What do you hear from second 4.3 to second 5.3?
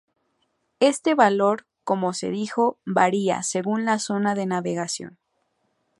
de navegación.